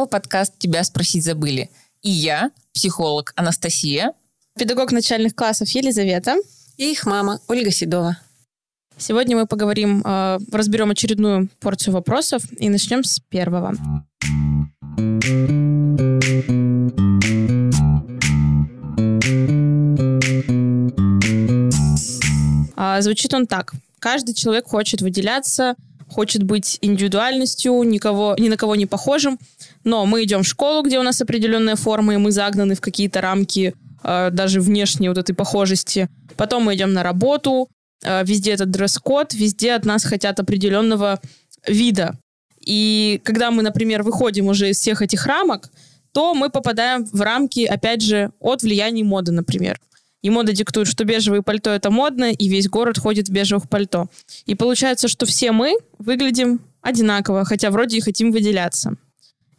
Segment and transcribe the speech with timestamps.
[0.00, 1.68] снова подкаст «Тебя спросить забыли».
[2.00, 4.14] И я, психолог Анастасия.
[4.58, 6.36] Педагог начальных классов Елизавета.
[6.78, 8.16] И их мама Ольга Седова.
[8.96, 13.74] Сегодня мы поговорим, э, разберем очередную порцию вопросов и начнем с первого.
[22.74, 23.74] А, звучит он так.
[23.98, 25.74] Каждый человек хочет выделяться,
[26.10, 29.38] хочет быть индивидуальностью, никого, ни на кого не похожим.
[29.84, 33.20] Но мы идем в школу, где у нас определенная форма, и мы загнаны в какие-то
[33.20, 36.08] рамки э, даже внешней вот этой похожести.
[36.36, 37.68] Потом мы идем на работу,
[38.04, 41.20] э, везде этот дресс-код, везде от нас хотят определенного
[41.66, 42.18] вида.
[42.60, 45.70] И когда мы, например, выходим уже из всех этих рамок,
[46.12, 49.80] то мы попадаем в рамки, опять же, от влияния моды, например.
[50.22, 54.08] И мода диктует, что бежевое пальто это модно, и весь город ходит в бежевых пальто.
[54.44, 58.96] И получается, что все мы выглядим одинаково, хотя вроде и хотим выделяться.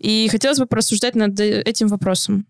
[0.02, 2.48] И хотелось бы порассуждать над этим вопросом.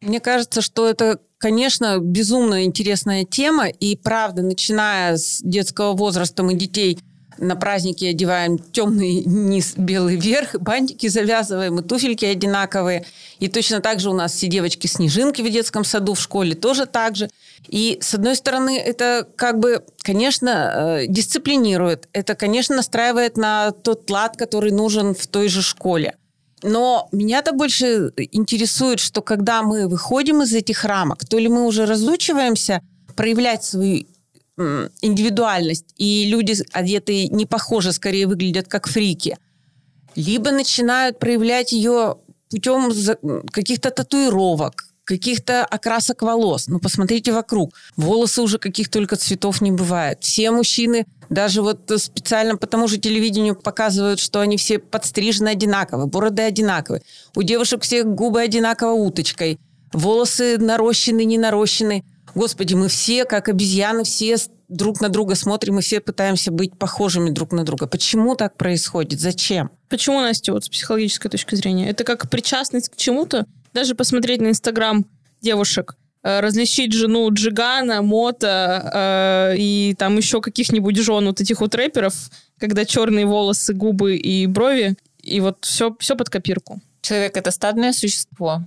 [0.00, 6.54] Мне кажется, что это, конечно, безумно интересная тема, и правда, начиная с детского возраста мы
[6.54, 6.98] детей
[7.38, 13.04] на праздники одеваем темный низ, белый верх, бантики завязываем, и туфельки одинаковые.
[13.40, 17.16] И точно так же у нас все девочки-снежинки в детском саду, в школе тоже так
[17.16, 17.28] же.
[17.68, 22.08] И, с одной стороны, это как бы, конечно, э, дисциплинирует.
[22.12, 26.14] Это, конечно, настраивает на тот лад, который нужен в той же школе.
[26.62, 31.86] Но меня-то больше интересует, что когда мы выходим из этих рамок, то ли мы уже
[31.86, 32.80] разучиваемся
[33.14, 34.06] проявлять свою
[35.02, 39.36] индивидуальность, и люди, одетые не похоже, скорее выглядят как фрики,
[40.14, 42.16] либо начинают проявлять ее
[42.48, 42.90] путем
[43.50, 46.68] каких-то татуировок, каких-то окрасок волос.
[46.68, 47.74] Ну, посмотрите вокруг.
[47.96, 50.18] Волосы уже каких только цветов не бывает.
[50.20, 56.06] Все мужчины, даже вот специально по тому же телевидению показывают, что они все подстрижены одинаково,
[56.06, 57.02] бороды одинаковые.
[57.34, 59.58] У девушек все губы одинаково уточкой.
[59.92, 62.04] Волосы нарощены, не нарощены.
[62.34, 64.36] Господи, мы все, как обезьяны, все
[64.68, 67.86] друг на друга смотрим и все пытаемся быть похожими друг на друга.
[67.86, 69.20] Почему так происходит?
[69.20, 69.70] Зачем?
[69.88, 71.88] Почему, Настя, вот с психологической точки зрения?
[71.88, 73.46] Это как причастность к чему-то?
[73.72, 75.06] Даже посмотреть на Инстаграм
[75.40, 82.14] девушек, различить жену Джигана, Мота э, и там еще каких-нибудь жен вот этих вот рэперов,
[82.58, 86.80] когда черные волосы, губы и брови, и вот все, все под копирку.
[87.00, 88.62] Человек— это стадное существо,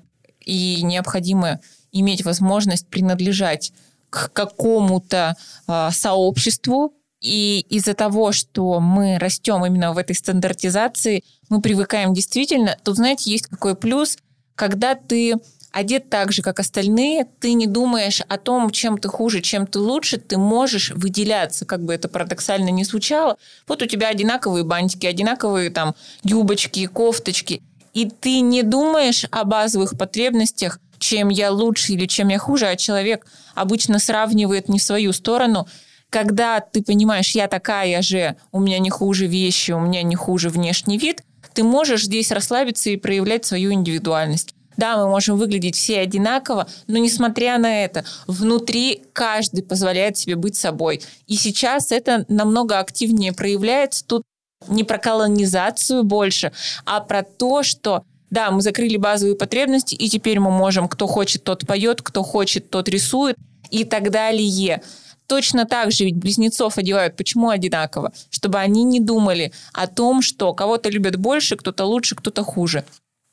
[0.45, 1.59] и необходимо
[1.91, 3.73] иметь возможность принадлежать
[4.09, 5.35] к какому-то
[5.67, 12.77] э, сообществу, и из-за того, что мы растем именно в этой стандартизации, мы привыкаем действительно.
[12.83, 14.17] Тут, знаете, есть какой плюс,
[14.55, 15.35] когда ты
[15.71, 19.79] одет так же, как остальные, ты не думаешь о том, чем ты хуже, чем ты
[19.79, 23.37] лучше, ты можешь выделяться, как бы это парадоксально не звучало.
[23.67, 27.61] Вот у тебя одинаковые бантики, одинаковые там юбочки, кофточки,
[27.93, 32.75] и ты не думаешь о базовых потребностях, чем я лучше или чем я хуже, а
[32.75, 33.25] человек
[33.55, 35.67] обычно сравнивает не свою сторону.
[36.09, 40.49] Когда ты понимаешь, я такая же, у меня не хуже вещи, у меня не хуже
[40.49, 44.55] внешний вид, ты можешь здесь расслабиться и проявлять свою индивидуальность.
[44.79, 50.55] Да, мы можем выглядеть все одинаково, но несмотря на это, внутри каждый позволяет себе быть
[50.55, 51.01] собой.
[51.27, 54.05] И сейчас это намного активнее проявляется.
[54.05, 54.23] Тут
[54.69, 56.53] не про колонизацию больше,
[56.85, 61.43] а про то, что да, мы закрыли базовые потребности, и теперь мы можем, кто хочет,
[61.43, 63.35] тот поет, кто хочет, тот рисует
[63.71, 64.81] и так далее.
[65.27, 67.17] Точно так же ведь близнецов одевают.
[67.17, 68.13] Почему одинаково?
[68.29, 72.85] Чтобы они не думали о том, что кого-то любят больше, кто-то лучше, кто-то хуже.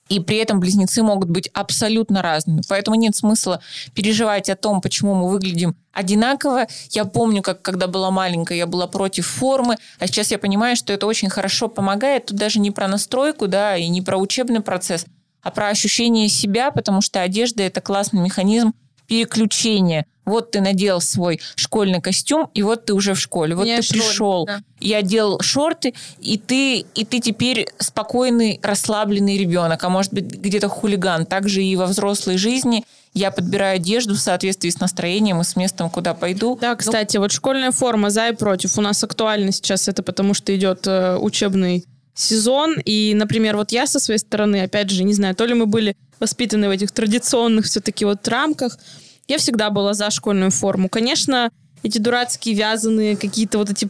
[0.09, 2.62] И при этом близнецы могут быть абсолютно разными.
[2.69, 3.61] Поэтому нет смысла
[3.94, 6.67] переживать о том, почему мы выглядим одинаково.
[6.91, 10.93] Я помню, как когда была маленькая, я была против формы, а сейчас я понимаю, что
[10.93, 12.27] это очень хорошо помогает.
[12.27, 15.07] Тут даже не про настройку, да, и не про учебный процесс,
[15.42, 18.75] а про ощущение себя, потому что одежда– это классный механизм
[19.09, 20.07] переключения.
[20.27, 23.55] Вот ты надел свой школьный костюм, и вот ты уже в школе.
[23.55, 24.61] Вот ты школе, пришел, да.
[24.81, 30.69] я делал шорты, и ты, и ты теперь спокойный, расслабленный ребенок, а может быть где-то
[30.69, 31.27] хулиган.
[31.27, 32.84] Также и во взрослой жизни
[33.15, 36.59] я подбираю одежду в соответствии с настроением и с местом, куда пойду.
[36.61, 38.77] Да, ну, кстати, ну, вот школьная форма за и против.
[38.77, 42.77] У нас актуально сейчас это потому, что идет э, учебный сезон.
[42.84, 45.97] И, например, вот я со своей стороны, опять же, не знаю, то ли мы были
[46.19, 48.79] воспитаны в этих традиционных все-таки вот рамках,
[49.28, 50.89] я всегда была за школьную форму.
[50.89, 51.51] Конечно,
[51.83, 53.89] эти дурацкие вязаные какие-то вот эти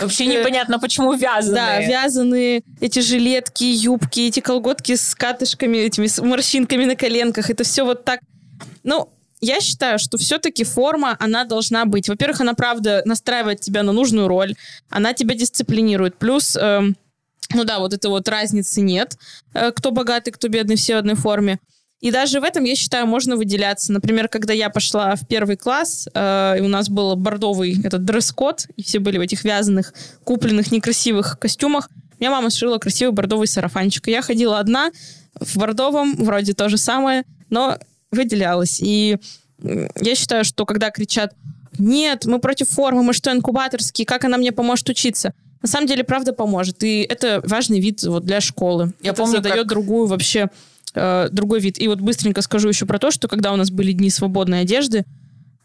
[0.00, 1.54] Вообще непонятно, почему вязаные.
[1.54, 7.48] Да, вязаные эти жилетки, юбки, эти колготки с катышками, этими с морщинками на коленках.
[7.48, 8.20] Это все вот так.
[8.84, 9.08] Ну,
[9.40, 12.08] я считаю, что все-таки форма, она должна быть.
[12.08, 14.54] Во-первых, она, правда, настраивает тебя на нужную роль.
[14.90, 16.18] Она тебя дисциплинирует.
[16.18, 16.56] Плюс...
[16.56, 16.82] Э,
[17.54, 19.16] Ну да, вот это вот разницы нет.
[19.54, 21.58] Э, кто богатый, кто бедный, все в одной форме.
[22.02, 23.92] И даже в этом, я считаю, можно выделяться.
[23.92, 28.66] Например, когда я пошла в первый класс, э, и у нас был бордовый этот дресс-код,
[28.76, 29.94] и все были в этих вязаных,
[30.24, 31.88] купленных, некрасивых костюмах,
[32.18, 34.08] меня мама сшила красивый бордовый сарафанчик.
[34.08, 34.90] И я ходила одна
[35.40, 37.78] в бордовом, вроде то же самое, но
[38.10, 38.80] выделялась.
[38.80, 39.18] И
[39.60, 41.34] я считаю, что когда кричат
[41.78, 46.02] «Нет, мы против формы, мы что, инкубаторские, как она мне поможет учиться?» На самом деле,
[46.02, 46.82] правда поможет.
[46.82, 48.92] И это важный вид вот для школы.
[49.00, 49.68] Я это помню, задает как...
[49.68, 50.48] другую вообще
[50.94, 51.80] э, другой вид.
[51.80, 55.04] И вот быстренько скажу еще про то, что когда у нас были дни свободной одежды,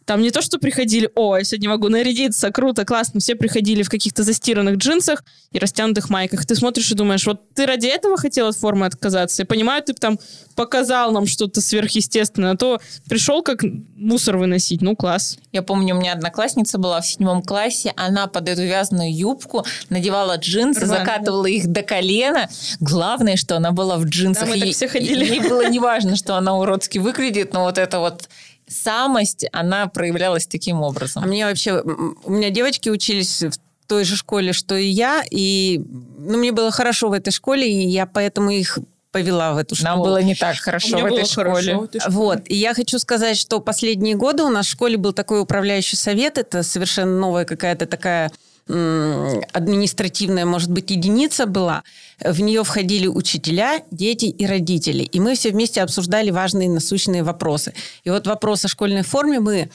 [0.07, 3.19] там не то, что приходили, о, я сегодня могу нарядиться, круто, классно.
[3.19, 5.21] Все приходили в каких-то застиранных джинсах
[5.51, 6.45] и растянутых майках.
[6.45, 9.41] Ты смотришь и думаешь, вот ты ради этого хотел от формы отказаться?
[9.41, 10.17] Я понимаю, ты там
[10.55, 13.63] показал нам что-то сверхъестественное, а то пришел как
[13.97, 14.81] мусор выносить.
[14.81, 15.37] Ну, класс.
[15.51, 20.37] Я помню, у меня одноклассница была в седьмом классе, она под эту вязаную юбку надевала
[20.37, 20.99] джинсы, Рваные.
[20.99, 22.47] закатывала их до колена.
[22.79, 24.45] Главное, что она была в джинсах.
[24.45, 25.25] Да, мы так все ходили.
[25.25, 28.29] Ей было неважно, что она уродски выглядит, но вот это вот
[28.67, 31.23] самость, она проявлялась таким образом.
[31.23, 31.81] А мне вообще...
[31.81, 35.81] У меня девочки учились в той же школе, что и я, и
[36.17, 38.79] ну, мне было хорошо в этой школе, и я поэтому их
[39.11, 39.89] повела в эту школу.
[39.89, 41.49] Нам было не так хорошо в этой школе.
[41.51, 42.15] Хорошо в этой школе.
[42.15, 42.39] Вот.
[42.45, 46.37] И я хочу сказать, что последние годы у нас в школе был такой управляющий совет.
[46.37, 48.31] Это совершенно новая какая-то такая
[48.67, 51.83] административная, может быть, единица была.
[52.23, 55.03] В нее входили учителя, дети и родители.
[55.03, 57.73] И мы все вместе обсуждали важные насущные вопросы.
[58.03, 59.69] И вот вопрос о школьной форме мы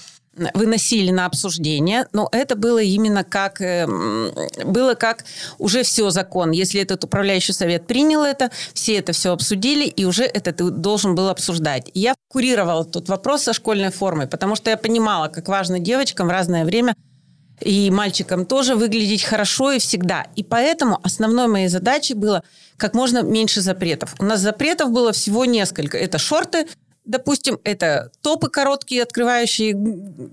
[0.54, 4.32] выносили на обсуждение, но это было именно как эм,
[4.64, 5.24] было как
[5.58, 6.52] уже все закон.
[6.52, 11.14] Если этот управляющий совет принял это, все это все обсудили, и уже это ты должен
[11.14, 11.90] был обсуждать.
[11.92, 16.28] И я курировала тот вопрос со школьной формой, потому что я понимала, как важно девочкам
[16.28, 16.94] в разное время
[17.64, 20.26] и мальчикам тоже выглядеть хорошо и всегда.
[20.36, 22.42] И поэтому основной моей задачей было
[22.76, 24.14] как можно меньше запретов.
[24.18, 25.96] У нас запретов было всего несколько.
[25.98, 26.66] Это шорты,
[27.04, 29.76] допустим, это топы короткие, открывающие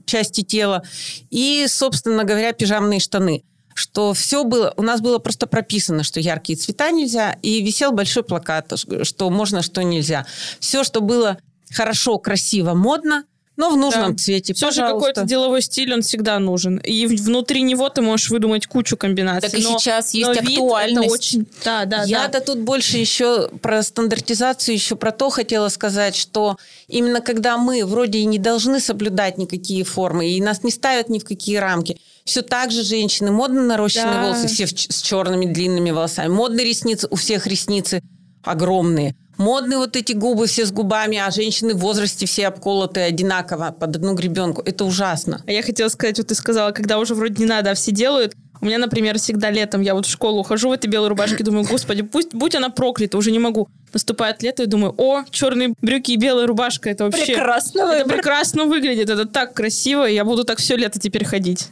[0.06, 0.84] части тела,
[1.30, 3.44] и, собственно говоря, пижамные штаны.
[3.76, 8.24] Что все было, у нас было просто прописано, что яркие цвета нельзя, и висел большой
[8.24, 8.74] плакат,
[9.04, 10.26] что можно, что нельзя.
[10.60, 11.38] Все, что было
[11.72, 13.24] хорошо, красиво, модно–
[13.60, 14.18] но в нужном да.
[14.18, 16.78] цвете, Все же какой-то деловой стиль, он всегда нужен.
[16.78, 19.50] И внутри него ты можешь выдумать кучу комбинаций.
[19.50, 21.06] Так и сейчас есть актуальность.
[21.06, 21.46] это очень...
[21.66, 22.46] Да, да, Я-то да.
[22.46, 26.56] тут больше еще про стандартизацию, еще про то хотела сказать, что
[26.88, 31.20] именно когда мы вроде и не должны соблюдать никакие формы, и нас не ставят ни
[31.20, 34.24] в какие рамки, все так же женщины, модно нарощенные да.
[34.24, 38.02] волосы, все с черными длинными волосами, модные ресницы, у всех ресницы
[38.42, 39.18] огромные.
[39.40, 43.96] Модные вот эти губы все с губами, а женщины в возрасте все обколотые одинаково под
[43.96, 44.62] одну гребенку.
[44.66, 45.42] Это ужасно.
[45.48, 48.36] А я хотела сказать, вот ты сказала, когда уже вроде не надо, а все делают.
[48.60, 51.66] У меня, например, всегда летом, я вот в школу ухожу в этой белой рубашке, думаю,
[51.66, 53.70] господи, пусть, будь она проклята, уже не могу.
[53.94, 57.28] Наступает лето и думаю, о, черные брюки и белая рубашка, это вообще...
[57.28, 61.70] Прекрасно Это прекрасно выглядит, это так красиво, и я буду так все лето теперь ходить.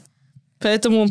[0.60, 1.08] Поэтому,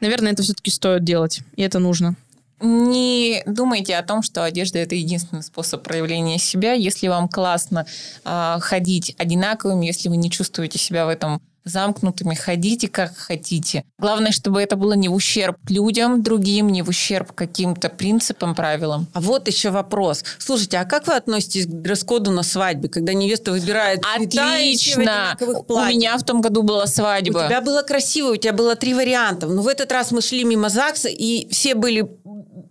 [0.00, 2.16] наверное, это все-таки стоит делать, и это нужно.
[2.60, 6.74] Не думайте о том, что одежда это единственный способ проявления себя.
[6.74, 7.86] Если вам классно
[8.24, 13.84] э, ходить одинаковым, если вы не чувствуете себя в этом замкнутыми, ходите как хотите.
[13.98, 19.06] Главное, чтобы это было не в ущерб людям другим, не в ущерб каким-то принципам, правилам.
[19.12, 20.24] А вот еще вопрос.
[20.38, 25.36] Слушайте, а как вы относитесь к дресс-коду на свадьбе, когда невеста выбирает Отлично!
[25.68, 27.44] У меня в том году была свадьба.
[27.44, 29.46] У тебя было красиво, у тебя было три варианта.
[29.46, 32.10] Но в этот раз мы шли мимо ЗАГСа, и все были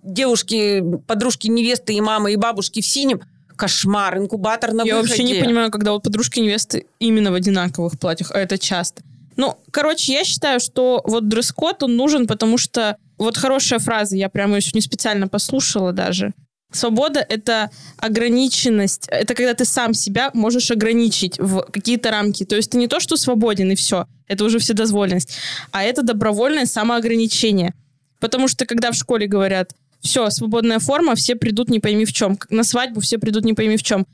[0.03, 3.21] девушки, подружки невесты и мамы, и бабушки в синем–
[3.59, 5.09] кошмар, инкубатор на Я выходе.
[5.09, 9.03] вообще не понимаю, когда вот подружки невесты именно в одинаковых платьях, а это часто.
[9.35, 14.29] Ну, короче, я считаю, что вот дресс-код, он нужен, потому что вот хорошая фраза, я
[14.29, 16.33] прямо ее не специально послушала даже.
[16.71, 22.45] Свобода— это ограниченность, это когда ты сам себя можешь ограничить в какие-то рамки.
[22.45, 25.35] То есть ты не то, что свободен и все, это уже вседозволенность,
[25.71, 27.73] а это добровольное самоограничение.
[28.19, 32.37] Потому что когда в школе говорят, все, свободная форма, все придут не пойми в чем.
[32.49, 34.05] На свадьбу все придут не пойми в чем.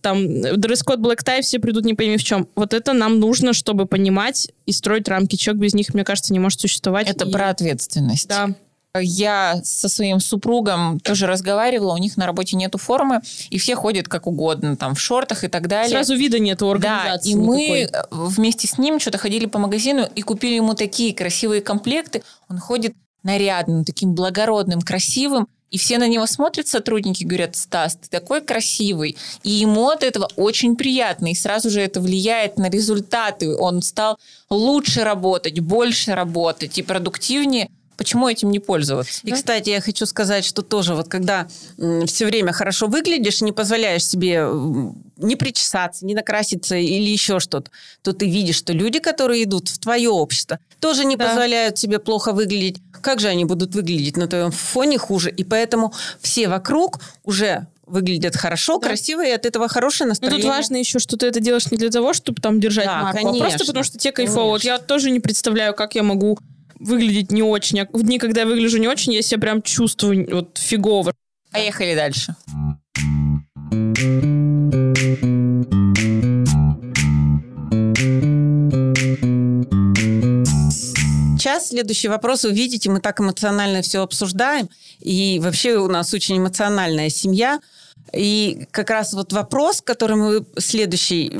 [0.00, 2.48] Там дресс-код Black Tie, все придут не пойми в чем.
[2.56, 5.36] Вот это нам нужно, чтобы понимать и строить рамки.
[5.36, 7.08] Человек без них, мне кажется, не может существовать.
[7.08, 7.32] Это и...
[7.32, 8.28] про ответственность.
[8.28, 8.54] Да.
[9.00, 14.06] Я со своим супругом тоже разговаривала, у них на работе нету формы, и все ходят
[14.06, 15.90] как угодно, там, в шортах и так далее.
[15.90, 17.32] Сразу вида нет у организации.
[17.32, 17.88] Да, и никакой.
[18.10, 22.22] мы вместе с ним что-то ходили по магазину и купили ему такие красивые комплекты.
[22.48, 22.94] Он ходит
[23.24, 29.16] нарядным, таким благородным, красивым, и все на него смотрят, сотрудники, говорят, Стас, ты такой красивый.
[29.42, 31.32] И ему от этого очень приятно.
[31.32, 33.56] И сразу же это влияет на результаты.
[33.56, 39.20] Он стал лучше работать, больше работать и продуктивнее Почему этим не пользоваться?
[39.22, 39.36] И, да?
[39.36, 41.48] кстати, я хочу сказать, что тоже вот когда
[42.06, 44.46] все время хорошо выглядишь, не позволяешь себе
[45.16, 47.70] не причесаться, не накраситься или еще что-то,
[48.02, 51.28] то ты видишь, что люди, которые идут в твое общество, тоже не да.
[51.28, 52.82] позволяют себе плохо выглядеть.
[53.00, 55.30] Как же они будут выглядеть на твоем фоне хуже?
[55.30, 58.88] И поэтому все вокруг уже выглядят хорошо, да.
[58.88, 60.38] красиво, и от этого хорошее настроение.
[60.38, 63.02] Но тут важно еще, что ты это делаешь не для того, чтобы там держать да,
[63.02, 63.46] марку, конечно.
[63.46, 64.50] а просто потому, что тебе кайфово.
[64.50, 66.38] Вот я тоже не представляю, как я могу
[66.78, 67.80] выглядеть не очень.
[67.80, 71.12] А в дни, когда я выгляжу не очень, я себя прям чувствую вот фигово.
[71.52, 72.34] Поехали дальше.
[81.38, 82.44] Сейчас следующий вопрос.
[82.44, 84.68] Вы видите, мы так эмоционально все обсуждаем.
[85.00, 87.60] И вообще у нас очень эмоциональная семья.
[88.12, 91.32] И как раз вот вопрос, который мы следующий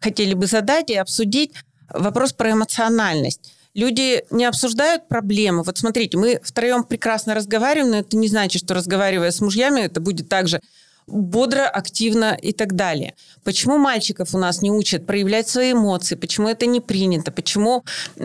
[0.00, 1.52] хотели бы задать и обсудить,
[1.88, 3.52] вопрос про эмоциональность.
[3.78, 5.62] Люди не обсуждают проблемы.
[5.62, 10.00] Вот смотрите, мы втроем прекрасно разговариваем, но это не значит, что разговаривая с мужьями, это
[10.00, 10.60] будет также
[11.06, 13.14] бодро, активно и так далее.
[13.44, 16.16] Почему мальчиков у нас не учат проявлять свои эмоции?
[16.16, 17.30] Почему это не принято?
[17.30, 17.84] Почему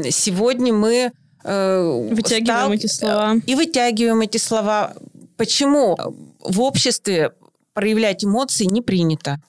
[0.10, 1.12] сегодня мы
[1.43, 2.74] э, вытягиваем стал...
[2.74, 4.95] эти слова и вытягиваем эти слова?
[5.38, 5.95] Почему
[6.39, 7.31] в обществе
[7.74, 9.39] проявлять эмоции не принято?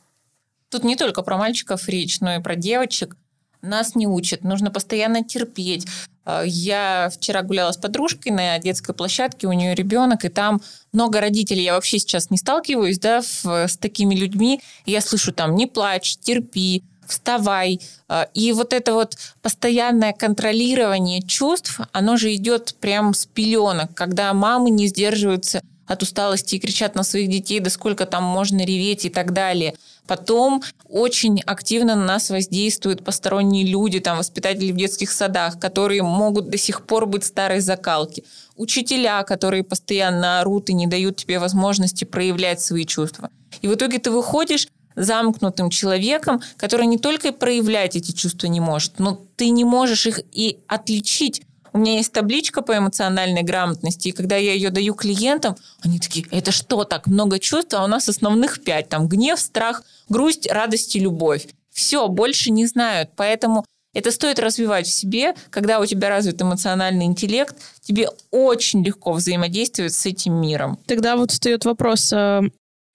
[0.69, 3.17] Тут не только про мальчиков речь, но и про девочек.
[3.65, 5.87] Нас не учат, нужно постоянно терпеть.
[6.25, 10.61] А, я вчера гуляла с подружкой на детской площадке, у нее ребенок, и там
[10.93, 11.65] много родителей.
[11.65, 14.61] Я вообще сейчас не сталкиваюсь да, с такими людьми.
[14.87, 17.81] я слышу там «не плачь, терпи», вставай.
[18.09, 24.33] А, и вот это вот постоянное контролирование чувств, оно же идет прям с пеленок, когда
[24.33, 29.05] мамы не сдерживаются от усталости и кричат на своих детей, да сколько там можно реветь
[29.05, 29.75] и так далее.
[30.07, 36.49] Потом очень активно на нас воздействуют посторонние люди, там, воспитатели в детских садах, которые могут
[36.49, 38.25] до сих пор быть старой закалки.
[38.57, 43.31] Учителя, которые постоянно орут и не дают тебе возможности проявлять свои чувства.
[43.63, 48.99] И в итоге ты выходишь замкнутым человеком, который не только проявлять эти чувства не может,
[48.99, 51.43] но ты не можешь их и отличить
[51.75, 56.25] у меня есть табличка по эмоциональной грамотности, и когда я ее даю клиентам, они такие,
[56.31, 60.95] это что, так много чувств, а у нас основных пять, там гнев, страх, грусть, радость
[60.95, 61.49] и любовь.
[61.71, 65.35] Все, больше не знают, поэтому это стоит развивать в себе.
[65.51, 70.79] Когда у тебя развит эмоциональный интеллект, тебе очень легко взаимодействовать с этим миром.
[70.87, 72.43] Тогда вот встает вопрос, а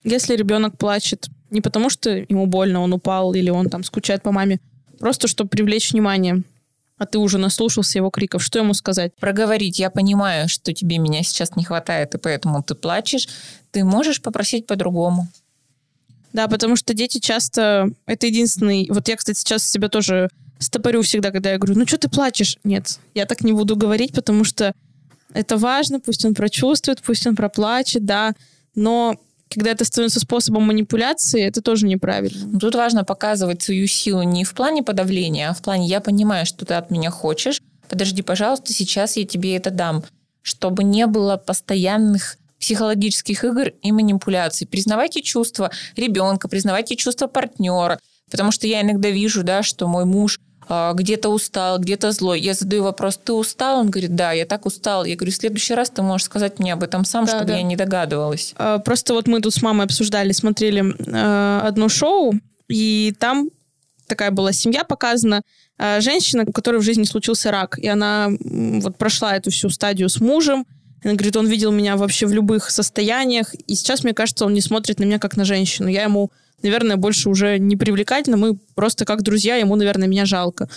[0.04, 4.32] если ребенок плачет не потому, что ему больно, он упал или он там скучает по
[4.32, 4.60] маме,
[4.98, 6.42] просто чтобы привлечь внимание,
[7.00, 9.14] а ты уже наслушался его криков, что ему сказать?
[9.16, 9.78] Проговорить.
[9.78, 13.26] Я понимаю, что тебе меня сейчас не хватает, и поэтому ты плачешь.
[13.70, 15.26] Ты можешь попросить по-другому.
[16.34, 17.88] Да, потому что дети часто...
[18.04, 18.86] Это единственный...
[18.90, 20.28] Вот я, кстати, сейчас себя тоже
[20.58, 22.58] стопорю всегда, когда я говорю, ну что ты плачешь?
[22.64, 24.74] Нет, я так не буду говорить, потому что
[25.32, 28.34] это важно, пусть он прочувствует, пусть он проплачет, да,
[28.74, 29.16] но
[29.50, 32.58] когда это становится способом манипуляции, это тоже неправильно.
[32.58, 36.64] Тут важно показывать свою силу не в плане подавления, а в плане «я понимаю, что
[36.64, 40.04] ты от меня хочешь, подожди, пожалуйста, сейчас я тебе это дам».
[40.42, 44.66] Чтобы не было постоянных психологических игр и манипуляций.
[44.66, 47.98] Признавайте чувства ребенка, признавайте чувства партнера.
[48.30, 50.38] Потому что я иногда вижу, да, что мой муж
[50.94, 52.40] где-то устал, где-то злой.
[52.40, 53.80] Я задаю вопрос, ты устал?
[53.80, 55.04] Он говорит, да, я так устал.
[55.04, 57.56] Я говорю, в следующий раз ты можешь сказать мне об этом сам, да, чтобы да.
[57.56, 58.54] я не догадывалась.
[58.56, 62.34] А, просто вот мы тут с мамой обсуждали, смотрели э, одно шоу,
[62.68, 63.50] и там
[64.06, 65.42] такая была семья показана,
[65.78, 70.08] э, женщина, у которой в жизни случился рак, и она вот прошла эту всю стадию
[70.08, 70.66] с мужем,
[71.02, 74.60] она говорит, он видел меня вообще в любых состояниях, и сейчас, мне кажется, он не
[74.60, 75.88] смотрит на меня как на женщину.
[75.88, 76.30] Я ему
[76.62, 78.36] наверное, больше уже не привлекательно.
[78.36, 80.68] Мы просто как друзья, ему, наверное, меня жалко.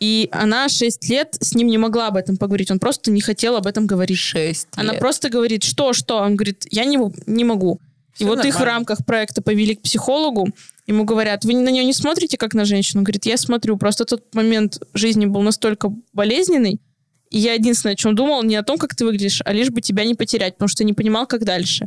[0.00, 2.70] И она 6 лет с ним не могла об этом поговорить.
[2.70, 4.18] Он просто не хотел об этом говорить.
[4.18, 6.18] 6 Она просто говорит, что, что?
[6.18, 7.78] Он говорит, я не, не могу.
[8.14, 10.48] Все и вот их в рамках проекта повели к психологу.
[10.86, 13.00] Ему говорят, вы на нее не смотрите как на женщину?
[13.00, 13.76] Он говорит, я смотрю.
[13.76, 16.80] Просто тот момент жизни был настолько болезненный,
[17.32, 19.80] и я единственное, о чем думал, не о том, как ты выглядишь, а лишь бы
[19.80, 21.86] тебя не потерять, потому что не понимал, как дальше.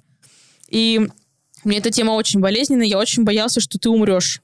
[0.70, 1.08] И
[1.66, 4.42] мне эта тема очень болезненная, я очень боялся, что ты умрешь.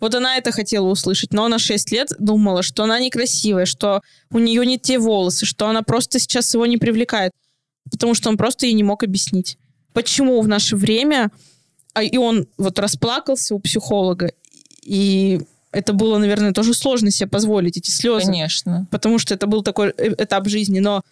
[0.00, 4.38] Вот она это хотела услышать, но она 6 лет думала, что она некрасивая, что у
[4.38, 7.32] нее не те волосы, что она просто сейчас его не привлекает,
[7.90, 9.58] потому что он просто ей не мог объяснить,
[9.92, 11.32] почему в наше время,
[11.94, 14.30] а, и он вот расплакался у психолога,
[14.82, 15.40] и
[15.72, 18.26] это было, наверное, тоже сложно себе позволить, эти слезы.
[18.26, 18.86] Конечно.
[18.90, 21.02] Потому что это был такой э, этап жизни, но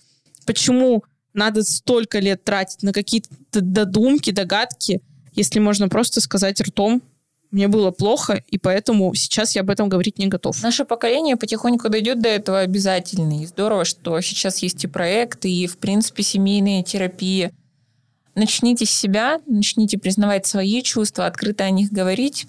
[0.46, 1.04] почему
[1.36, 5.00] надо столько лет тратить на какие-то додумки, догадки,
[5.32, 7.02] если можно просто сказать ртом,
[7.50, 10.60] мне было плохо, и поэтому сейчас я об этом говорить не готов.
[10.62, 13.42] Наше поколение потихоньку дойдет до этого обязательно.
[13.42, 17.52] И здорово, что сейчас есть и проекты, и, в принципе, семейная терапия.
[18.34, 22.46] Начните с себя, начните признавать свои чувства, открыто о них говорить.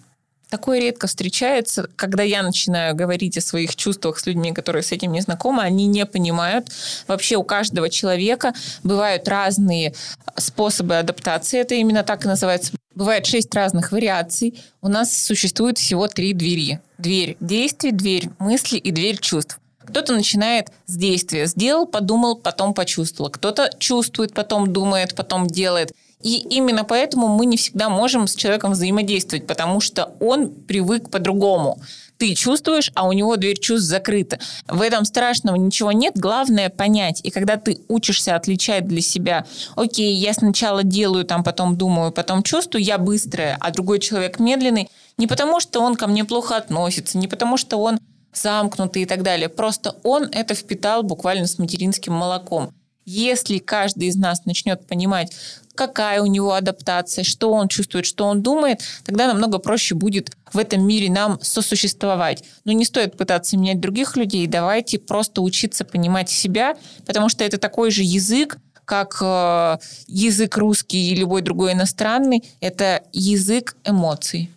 [0.50, 5.12] Такое редко встречается, когда я начинаю говорить о своих чувствах с людьми, которые с этим
[5.12, 6.70] не знакомы, они не понимают.
[7.08, 9.94] Вообще у каждого человека бывают разные
[10.38, 12.74] способы адаптации, это именно так и называется.
[12.96, 14.60] Бывает шесть разных вариаций.
[14.82, 16.80] У нас существует всего три двери.
[16.98, 19.60] Дверь действий, дверь мысли и дверь чувств.
[19.86, 21.46] Кто-то начинает с действия.
[21.46, 23.30] Сделал, подумал, потом почувствовал.
[23.30, 25.92] Кто-то чувствует, потом думает, потом делает.
[26.22, 31.80] И именно поэтому мы не всегда можем с человеком взаимодействовать, потому что он привык по-другому.
[32.18, 34.40] Ты чувствуешь, а у него дверь чувств закрыта.
[34.68, 37.22] В этом страшного ничего нет, главное понять.
[37.24, 39.46] И когда ты учишься отличать для себя,
[39.76, 44.90] окей, я сначала делаю, там потом думаю, потом чувствую, я быстрая, а другой человек медленный,
[45.18, 48.00] не потому что он ко мне плохо относится, не потому что он
[48.34, 49.50] замкнутый и так далее.
[49.50, 52.74] Просто он это впитал буквально с материнским молоком.
[53.06, 55.32] Если каждый из нас начнет понимать,
[55.78, 60.58] какая у него адаптация, что он чувствует, что он думает, тогда намного проще будет в
[60.58, 62.44] этом мире нам сосуществовать.
[62.66, 67.58] Но не стоит пытаться менять других людей, давайте просто учиться понимать себя, потому что это
[67.58, 74.50] такой же язык, как э, язык русский и любой другой иностранный, это язык эмоций.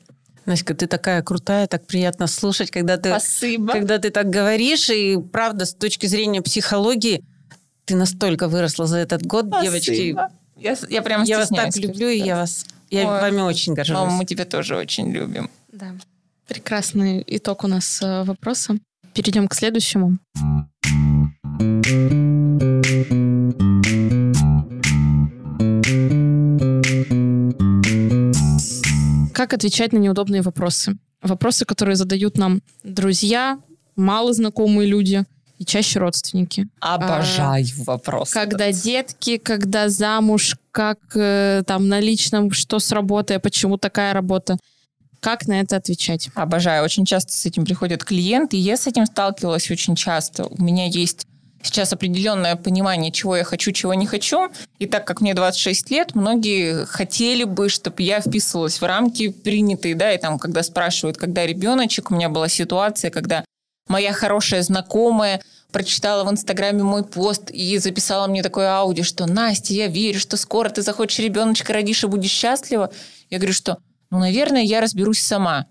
[0.46, 3.72] Настя, ты такая крутая, так приятно слушать, когда ты, Спасибо.
[3.72, 4.88] когда ты так говоришь.
[4.88, 7.24] И правда, с точки зрения психологии,
[7.84, 9.64] ты настолько выросла за этот год, Спасибо.
[9.64, 10.16] девочки.
[10.60, 13.20] Я, я прям Я вас так люблю, и я вас я Ой.
[13.20, 13.94] вами очень горжусь.
[13.94, 15.48] Но мы тебя тоже очень любим.
[15.72, 15.94] Да.
[16.48, 18.78] Прекрасный итог у нас э, вопроса.
[19.14, 20.18] Перейдем к следующему.
[29.32, 30.98] Как отвечать на неудобные вопросы?
[31.22, 33.58] Вопросы, которые задают нам друзья,
[33.94, 35.24] малознакомые люди
[35.60, 36.68] и чаще родственники.
[36.80, 38.30] Обожаю вопрос.
[38.30, 44.14] Когда детки, когда замуж, как э, там на личном, что с работой, а почему такая
[44.14, 44.56] работа.
[45.20, 46.30] Как на это отвечать?
[46.34, 46.82] Обожаю.
[46.82, 48.56] Очень часто с этим приходят клиенты.
[48.56, 50.46] и Я с этим сталкивалась очень часто.
[50.46, 51.26] У меня есть
[51.62, 54.48] сейчас определенное понимание, чего я хочу, чего не хочу.
[54.78, 59.94] И так как мне 26 лет, многие хотели бы, чтобы я вписывалась в рамки принятые,
[59.94, 63.44] да, и там, когда спрашивают, когда ребеночек, у меня была ситуация, когда
[63.90, 69.74] моя хорошая знакомая прочитала в Инстаграме мой пост и записала мне такое аудио, что «Настя,
[69.74, 72.90] я верю, что скоро ты захочешь ребеночка, родишь и будешь счастлива».
[73.28, 73.78] Я говорю, что
[74.10, 75.66] ну, наверное, я разберусь сама.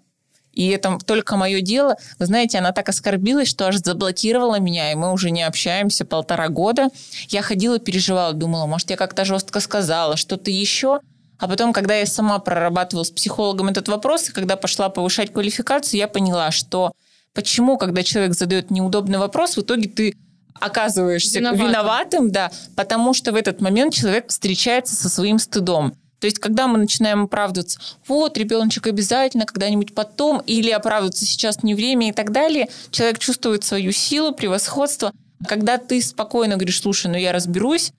[0.53, 1.95] И это только мое дело.
[2.17, 6.49] Вы знаете, она так оскорбилась, что аж заблокировала меня, и мы уже не общаемся полтора
[6.49, 6.89] года.
[7.27, 10.99] Я ходила, переживала, думала, может, я как-то жестко сказала, что-то еще.
[11.38, 15.99] А потом, когда я сама прорабатывала с психологом этот вопрос, и когда пошла повышать квалификацию,
[15.99, 16.91] я поняла, что
[17.33, 20.15] почему, когда человек задает неудобный вопрос, в итоге ты
[20.59, 21.67] оказываешься Виноватым.
[21.67, 25.93] виноватым, да, потому что в этот момент человек встречается со своим стыдом.
[26.19, 31.75] То есть, когда мы начинаем оправдываться, вот, ребеночек обязательно когда-нибудь потом, или оправдываться сейчас не
[31.75, 35.13] время и так далее, человек чувствует свою силу, превосходство.
[35.47, 37.93] Когда ты спокойно говоришь, слушай, ну я разберусь,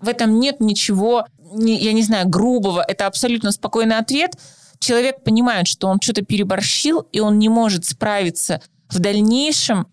[0.00, 4.34] в этом нет ничего, не- я не знаю, грубого, это абсолютно спокойный ответ.
[4.78, 8.60] Человек понимает, что он что-то переборщил, и он не может справиться
[8.94, 9.86] в дальнейшем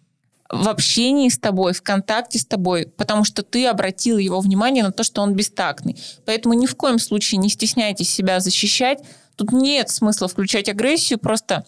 [0.50, 4.92] в общении с тобой, в контакте с тобой, потому что ты обратил его внимание на
[4.92, 5.98] то, что он бестактный.
[6.26, 9.00] Поэтому ни в коем случае не стесняйтесь себя защищать.
[9.38, 11.66] Тут нет смысла включать агрессию, просто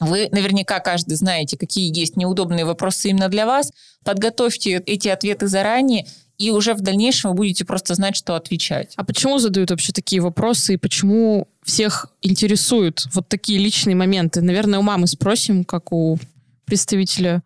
[0.00, 3.72] вы наверняка каждый знаете, какие есть неудобные вопросы именно для вас.
[4.04, 6.06] Подготовьте эти ответы заранее,
[6.38, 8.92] и уже в дальнейшем вы будете просто знать, что отвечать.
[8.96, 14.42] А почему задают вообще такие вопросы и почему всех интересуют вот такие личные моменты?
[14.42, 16.18] Наверное, у мамы спросим, как у
[16.66, 17.42] представителя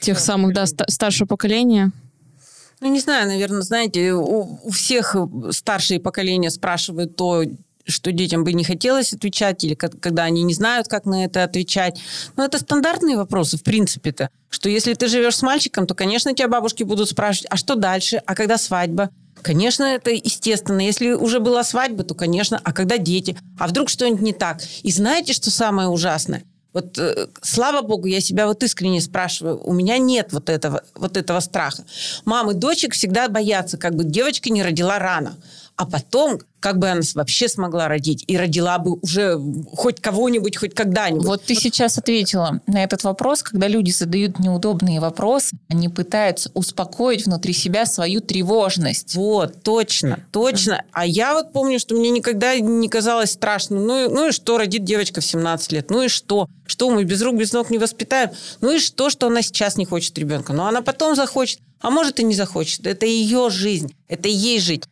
[0.00, 1.92] тех самых, да, ста- старшего поколения.
[2.80, 5.14] Ну, не знаю, наверное, знаете, у, у всех
[5.50, 7.44] старшие поколения спрашивают то,
[7.86, 11.44] что детям бы не хотелось отвечать, или ко- когда они не знают, как на это
[11.44, 12.00] отвечать.
[12.36, 14.30] Но это стандартные вопросы, в принципе-то.
[14.50, 18.20] Что если ты живешь с мальчиком, то, конечно, тебя бабушки будут спрашивать, а что дальше?
[18.26, 19.10] А когда свадьба?
[19.42, 20.80] Конечно, это естественно.
[20.80, 23.36] Если уже была свадьба, то, конечно, а когда дети?
[23.58, 24.62] А вдруг что-нибудь не так?
[24.82, 26.44] И знаете, что самое ужасное?
[26.72, 31.16] Вот э, слава богу, я себя вот искренне спрашиваю, у меня нет вот этого, вот
[31.16, 31.84] этого страха.
[32.24, 35.36] Мамы дочек всегда боятся, как бы девочка не родила рано.
[35.76, 39.36] А потом как бы она вообще смогла родить и родила бы уже
[39.72, 41.26] хоть кого-нибудь, хоть когда-нибудь.
[41.26, 47.26] Вот ты сейчас ответила на этот вопрос, когда люди задают неудобные вопросы, они пытаются успокоить
[47.26, 49.16] внутри себя свою тревожность.
[49.16, 50.84] Вот, точно, точно.
[50.92, 53.80] А я вот помню, что мне никогда не казалось страшно.
[53.80, 55.90] Ну, ну и что, родит девочка в 17 лет?
[55.90, 56.46] Ну и что?
[56.64, 58.30] Что мы без рук, без ног не воспитаем?
[58.60, 60.52] Ну и что, что она сейчас не хочет ребенка?
[60.52, 62.86] Но она потом захочет, а может и не захочет.
[62.86, 64.84] Это ее жизнь, это ей жить.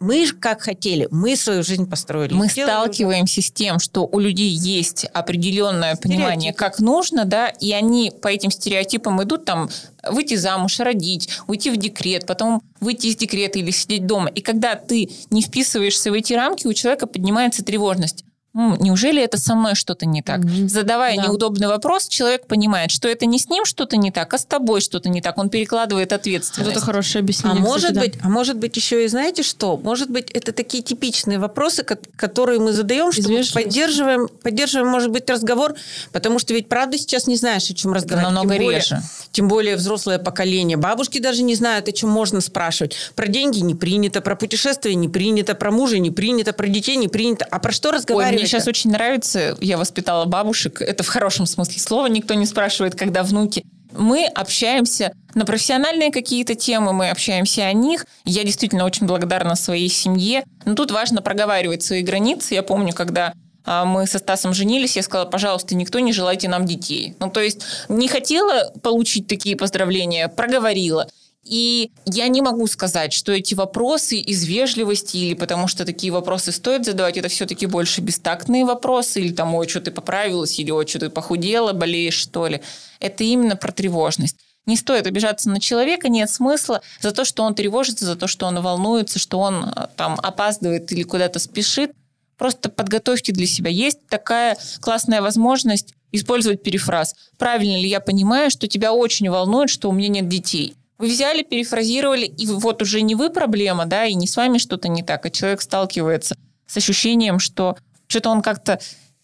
[0.00, 2.34] Мы же как хотели, мы свою жизнь построили.
[2.34, 8.12] Мы сталкиваемся с тем, что у людей есть определенное понимание, как нужно, да, и они
[8.22, 9.68] по этим стереотипам идут там
[10.08, 14.28] выйти замуж, родить, уйти в декрет, потом выйти из декрета или сидеть дома.
[14.30, 18.24] И когда ты не вписываешься в эти рамки, у человека поднимается тревожность
[18.54, 20.40] неужели это со мной что-то не так?
[20.40, 20.68] Mm-hmm.
[20.68, 21.24] Задавая да.
[21.24, 24.80] неудобный вопрос, человек понимает, что это не с ним что-то не так, а с тобой
[24.80, 25.38] что-то не так.
[25.38, 26.68] Он перекладывает ответственность.
[26.68, 27.60] Вот это хорошее объяснение.
[27.60, 28.26] А может кстати, быть, да.
[28.26, 29.76] а может быть еще и знаете что?
[29.76, 35.74] Может быть, это такие типичные вопросы, которые мы задаем, что поддерживаем, поддерживаем, может быть, разговор,
[36.12, 38.34] потому что ведь правда сейчас не знаешь, о чем разговаривать.
[38.34, 39.02] Намного тем более, реже.
[39.32, 40.76] Тем более взрослое поколение.
[40.76, 42.96] Бабушки даже не знают, о чем можно спрашивать.
[43.14, 47.08] Про деньги не принято, про путешествия не принято, про мужа не принято, про детей не
[47.08, 47.46] принято.
[47.50, 48.37] А про что разговаривать?
[48.38, 49.56] Мне сейчас очень нравится.
[49.60, 50.80] Я воспитала бабушек.
[50.80, 52.06] Это в хорошем смысле слова.
[52.06, 53.64] Никто не спрашивает, когда внуки.
[53.92, 58.04] Мы общаемся на профессиональные какие-то темы, мы общаемся о них.
[58.24, 60.44] Я действительно очень благодарна своей семье.
[60.64, 62.54] Но тут важно проговаривать свои границы.
[62.54, 63.32] Я помню, когда
[63.64, 67.14] а, мы со Стасом женились, я сказала, пожалуйста, никто не желайте нам детей.
[67.20, 71.08] Ну, то есть не хотела получить такие поздравления, проговорила.
[71.44, 76.52] И я не могу сказать, что эти вопросы из вежливости или потому что такие вопросы
[76.52, 80.86] стоит задавать, это все-таки больше бестактные вопросы, или там, ой, что ты поправилась, или ой,
[80.86, 82.60] что ты похудела, болеешь, что ли.
[83.00, 84.36] Это именно про тревожность.
[84.66, 88.46] Не стоит обижаться на человека, нет смысла за то, что он тревожится, за то, что
[88.46, 91.92] он волнуется, что он а, там опаздывает или куда-то спешит.
[92.36, 93.70] Просто подготовьте для себя.
[93.70, 97.14] Есть такая классная возможность использовать перефраз.
[97.38, 100.74] Правильно ли я понимаю, что тебя очень волнует, что у меня нет детей?
[100.98, 104.88] Вы взяли, перефразировали, и вот уже не вы проблема, да, и не с вами что-то
[104.88, 107.76] не так, а человек сталкивается с ощущением, что
[108.08, 108.80] что-то он как-то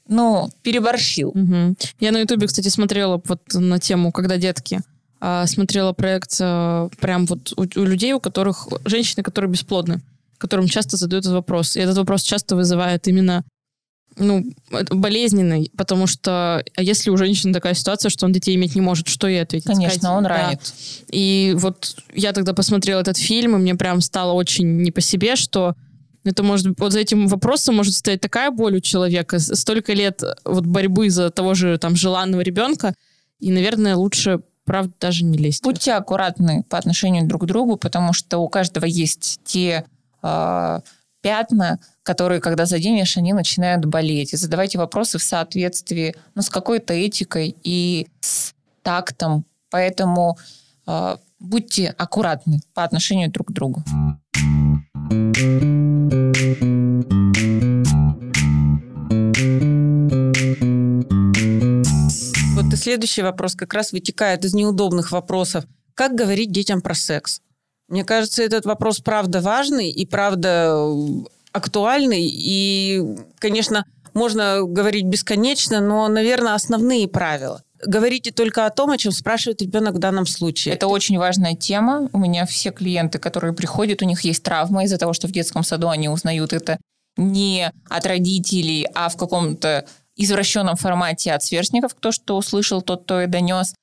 [0.07, 1.31] ну, переборщил.
[1.31, 1.77] Угу.
[2.01, 4.81] Я на Ютубе, кстати, смотрела вот на тему «Когда детки».
[5.21, 8.69] А, смотрела проект а, прям вот у, у людей, у которых...
[8.85, 10.01] Женщины, которые бесплодны,
[10.39, 11.77] которым часто задают этот вопрос.
[11.77, 13.43] И этот вопрос часто вызывает именно
[14.17, 14.45] ну,
[14.91, 19.09] болезненный, потому что а если у женщины такая ситуация, что он детей иметь не может,
[19.09, 19.67] что ей ответить?
[19.67, 20.17] Конечно, Сказать?
[20.17, 20.61] он ранит.
[20.61, 20.73] Да.
[21.11, 25.37] И вот я тогда посмотрела этот фильм, и мне прям стало очень не по себе,
[25.37, 25.75] что
[26.25, 30.65] это может вот за этим вопросом может стоять такая боль у человека, столько лет вот
[30.65, 32.95] борьбы за того же там желанного ребенка,
[33.41, 35.63] и, наверное, лучше правда даже не лезть.
[35.63, 39.85] Будьте аккуратны по отношению друг к другу, потому что у каждого есть те
[40.23, 40.81] э,
[41.21, 44.35] пятна, которые, когда заденешь, они начинают болеть.
[44.35, 49.45] И задавайте вопросы в соответствии ну, с какой-то этикой и с тактом.
[49.71, 50.39] Поэтому
[50.87, 53.83] э, будьте аккуратны по отношению друг к другу.
[62.55, 65.65] Вот и следующий вопрос как раз вытекает из неудобных вопросов.
[65.95, 67.41] Как говорить детям про секс?
[67.89, 70.77] Мне кажется, этот вопрос правда важный и правда
[71.55, 72.27] актуальный.
[72.31, 73.03] И,
[73.39, 77.63] конечно, можно говорить бесконечно, но, наверное, основные правила.
[77.87, 80.75] Говорите только о том, о чем спрашивает ребенок в данном случае.
[80.75, 82.09] Это очень важная тема.
[82.13, 85.63] У меня все клиенты, которые приходят, у них есть травма из-за того, что в детском
[85.63, 86.79] саду они узнают это
[87.17, 89.87] не от родителей, а в каком-то
[90.17, 93.75] извращенном формате от сверстников, кто что услышал, тот то и донес.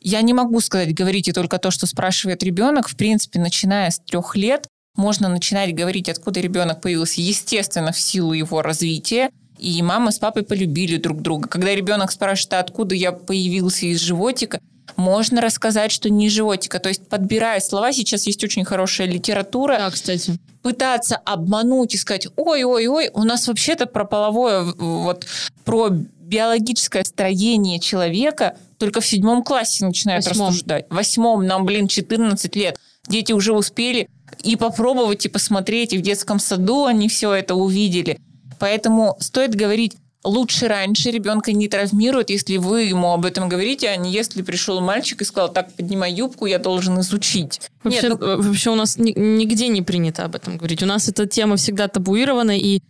[0.00, 2.88] Я не могу сказать, говорите только то, что спрашивает ребенок.
[2.88, 8.32] В принципе, начиная с трех лет можно начинать говорить, откуда ребенок появился, естественно, в силу
[8.32, 9.30] его развития.
[9.58, 11.48] И мама с папой полюбили друг друга.
[11.48, 14.60] Когда ребенок спрашивает, а откуда я появился из животика,
[14.96, 16.78] можно рассказать, что не животика.
[16.78, 19.76] То есть, подбирая слова, сейчас есть очень хорошая литература.
[19.78, 20.38] Да, кстати.
[20.62, 25.26] Пытаться обмануть и сказать, ой-ой-ой, у нас вообще-то про половое, вот
[25.64, 30.48] про биологическое строение человека только в седьмом классе начинают Восьмом.
[30.48, 30.86] рассуждать.
[30.88, 32.78] В восьмом, нам, блин, 14 лет.
[33.08, 34.08] Дети уже успели
[34.42, 38.18] и попробовать, и посмотреть, и в детском саду они все это увидели.
[38.58, 43.96] Поэтому стоит говорить лучше раньше ребенка не травмирует, если вы ему об этом говорите, а
[43.96, 47.60] не если пришел мальчик и сказал, так, поднимай юбку, я должен изучить.
[47.82, 48.42] Вообще, Нет, ну...
[48.42, 50.82] вообще у нас нигде не принято об этом говорить.
[50.82, 52.80] У нас эта тема всегда табуирована, и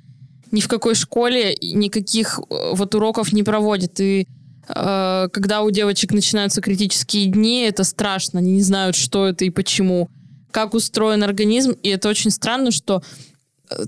[0.53, 3.99] ни в какой школе никаких э, вот уроков не проводят.
[3.99, 4.29] И
[4.69, 8.39] э, когда у девочек начинаются критические дни, это страшно.
[8.39, 10.09] Они не знают, что это и почему,
[10.55, 11.73] как устроен организм.
[11.83, 13.03] И это очень странно, что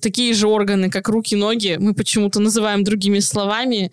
[0.03, 3.93] такие же органы, как руки, ноги, мы почему-то называем другими словами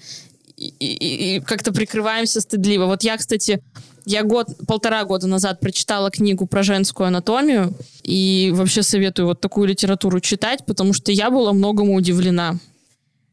[0.58, 2.86] и, и, и как-то прикрываемся стыдливо.
[2.88, 3.62] Вот я, кстати,
[4.06, 9.68] я год, полтора года назад прочитала книгу про женскую анатомию и вообще советую вот такую
[9.68, 12.56] литературу читать, потому что я была многому удивлена.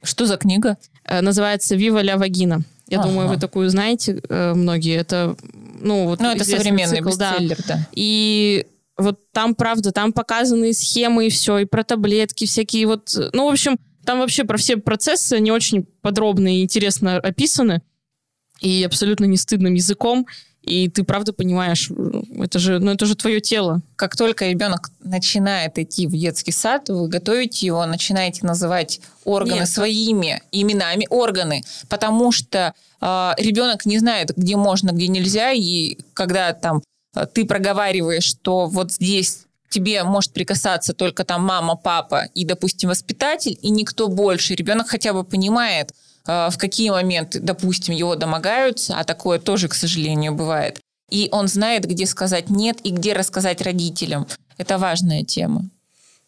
[0.03, 0.77] Что за книга?
[1.05, 2.63] Э, называется «Вива ля вагина».
[2.89, 3.09] Я Ага.
[3.09, 4.97] думаю, вы такую знаете э, многие.
[4.97, 5.35] Это,
[5.81, 7.33] ну, вот Ну, это современный цикл, да.
[7.39, 7.89] бестселлер, да.
[7.93, 8.67] И
[9.01, 13.17] вот там, правда, там показаны схемы и все, и про таблетки всякие вот...
[13.33, 17.83] Ну, в общем, там вообще про все процессы не очень подробно и интересно описаны.
[18.61, 20.27] И абсолютно не стыдным языком.
[20.63, 21.91] И ты правда понимаешь,
[22.39, 23.81] это же, ну, это же твое тело.
[23.97, 29.69] Как только ребенок начинает идти в детский сад, вы готовите его, начинаете называть органы Нет.
[29.69, 36.53] своими именами органы, потому что э, ребенок не знает, где можно, где нельзя, и когда
[36.53, 36.83] там
[37.33, 43.59] ты проговариваешь, что вот здесь тебе может прикасаться только там мама, папа и, допустим, воспитатель,
[43.63, 44.55] и никто больше.
[44.55, 45.93] Ребенок хотя бы понимает,
[46.27, 50.81] э, в какие моменты, допустим, его домогаются, а такое тоже, к сожалению, бывает.
[51.11, 54.27] И он знает, где сказать нет и где рассказать родителям.
[54.59, 55.69] Это важная тема.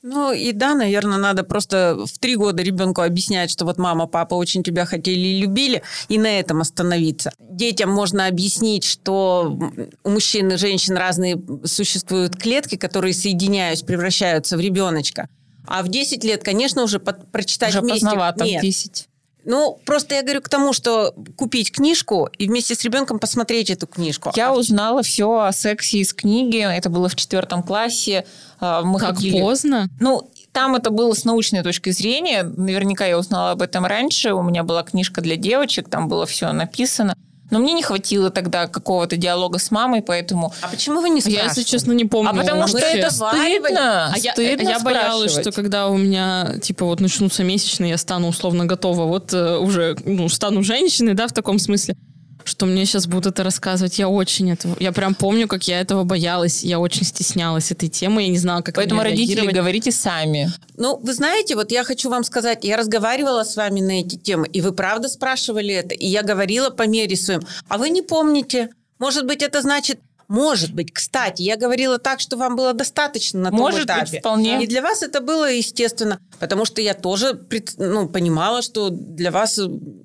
[0.02, 4.34] Ну и да, наверное, надо просто в три года ребенку объяснять, что вот мама, папа
[4.34, 7.32] очень тебя хотели и любили, и на этом остановиться.
[7.38, 9.56] Детям можно объяснить, что
[10.02, 15.28] у мужчин и женщин разные существуют клетки, которые, соединяясь, превращаются в ребеночка.
[15.68, 18.06] А в 10 лет, конечно, уже под- прочитать Уже вместе...
[18.06, 18.62] поздновато, в Нет.
[18.62, 19.08] 10.
[19.44, 23.86] Ну, просто я говорю к тому, что купить книжку и вместе с ребенком посмотреть эту
[23.86, 24.32] книжку.
[24.36, 26.58] Я А узнала все о сексе из книги.
[26.58, 28.24] Это было в четвертом классе.
[28.60, 29.88] А, Мы Как ходили- поздно.
[30.00, 32.42] Ну, там это было с научной точки зрения.
[32.44, 34.32] Наверняка я узнала об этом раньше.
[34.34, 37.16] У меня была книжка для девочек, там было все написано.
[37.52, 40.54] Но мне не хватило тогда какого-то диалога с мамой, поэтому...
[40.62, 41.48] А почему вы не Я, спрашивали?
[41.48, 42.30] если честно, не помню.
[42.30, 44.10] А потому что это стыдно.
[44.10, 48.28] А я, Стыдно я боялась, что когда у меня, типа, вот начнутся месячные, я стану
[48.28, 51.94] условно готова, вот э, уже, ну, стану женщиной, да, в таком смысле,
[52.44, 53.98] что мне сейчас будут это рассказывать.
[53.98, 54.76] Я очень этого...
[54.80, 56.64] Я прям помню, как я этого боялась.
[56.64, 60.50] Я очень стеснялась этой темы, я не знала, как Поэтому родители, говорите сами.
[60.76, 64.46] Ну, вы знаете, вот я хочу вам сказать, я разговаривала с вами на эти темы,
[64.48, 67.42] и вы правда спрашивали это, и я говорила по мере своим.
[67.68, 68.70] А вы не помните?
[68.98, 69.98] Может быть, это значит...
[70.32, 74.18] Может быть, кстати, я говорила так, что вам было достаточно на том Может быть, этапе.
[74.20, 74.64] вполне.
[74.64, 77.38] И для вас это было естественно, потому что я тоже
[77.76, 79.60] ну, понимала, что для вас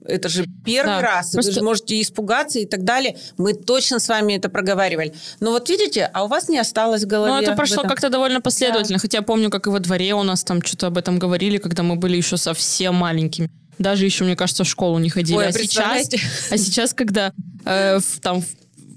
[0.06, 3.16] это же первый Да, раз, и вы просто- же можете испугаться и так далее.
[3.38, 5.14] Мы точно с вами это проговаривали.
[5.40, 7.32] Но вот видите, а у вас не осталось в голове.
[7.32, 9.00] Ну, это прошло как-то довольно последовательно.
[9.00, 11.84] Хотя я помню, как и во дворе у нас там что-то об этом говорили, когда
[11.84, 13.50] мы были еще совсем маленькими.
[13.80, 15.38] Даже еще, мне кажется, в школу не ходили.
[15.38, 16.10] Ой, а а, сейчас,
[16.52, 17.32] а сейчас, когда
[17.64, 18.48] э, в- там в-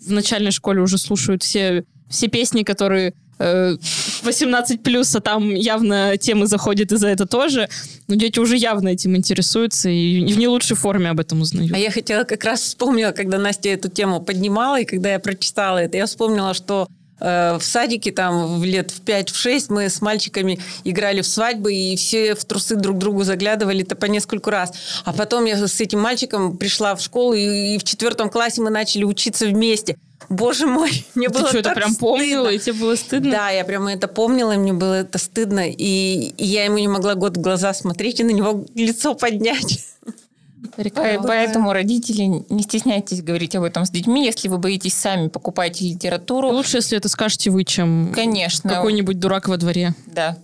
[0.04, 3.76] в начальной школе уже слушают все, все песни, которые э,
[4.22, 7.68] 18 плюс, а там явно темы заходят и за это тоже.
[8.08, 11.72] Но дети уже явно этим интересуются и в не лучшей форме об этом узнают.
[11.72, 15.78] А я хотела как раз вспомнила, когда Настя эту тему поднимала, и когда я прочитала
[15.78, 20.58] это, я вспомнила, что э, в садике там в лет в 5-6 мы с мальчиками
[20.84, 24.72] играли в свадьбы, и все в трусы друг другу заглядывали-то по нескольку раз.
[25.04, 28.70] А потом я с этим мальчиком пришла в школу, и, и в четвертом классе мы
[28.70, 29.96] начали учиться вместе.
[30.28, 32.56] Боже мой, мне Ты было что, это так прям помнила, стыдно.
[32.56, 33.30] и тебе было стыдно?
[33.30, 36.88] Да, я прямо это помнила, и мне было это стыдно, и, и я ему не
[36.88, 39.84] могла год в глаза смотреть и на него лицо поднять.
[40.76, 44.24] По- Поэтому родители, не стесняйтесь говорить об этом с детьми.
[44.24, 49.48] Если вы боитесь сами покупать литературу, Лучше, если это скажете вы, чем конечно, какой-нибудь дурак
[49.48, 49.94] во дворе.
[50.06, 50.36] Да.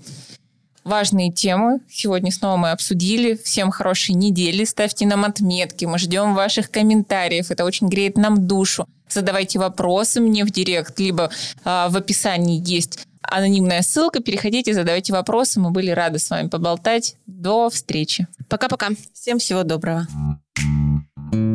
[0.85, 3.35] Важные темы сегодня снова мы обсудили.
[3.35, 4.64] Всем хорошей недели.
[4.64, 5.85] Ставьте нам отметки.
[5.85, 7.50] Мы ждем ваших комментариев.
[7.50, 8.87] Это очень греет нам душу.
[9.09, 11.31] Задавайте вопросы мне в директ, либо
[11.64, 14.20] а, в описании есть анонимная ссылка.
[14.20, 15.60] Переходите, задавайте вопросы.
[15.60, 17.16] Мы были рады с вами поболтать.
[17.26, 18.26] До встречи.
[18.48, 18.90] Пока-пока.
[19.12, 20.06] Всем всего доброго.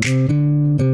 [0.02, 0.91] thank